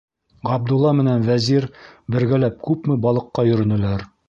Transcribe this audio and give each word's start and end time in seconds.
Ғабдулла 0.51 0.93
менән 0.99 1.27
Вәзир 1.27 1.67
бергәләп 2.17 2.59
күпме 2.71 2.99
балыҡҡа 3.07 3.49
йөрөнөләр. 3.53 4.07